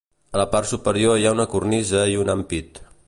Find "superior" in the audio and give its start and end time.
0.71-1.19